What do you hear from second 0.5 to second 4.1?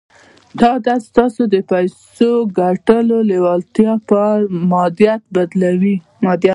دا عادت ستاسې د پيسو ګټلو لېوالتیا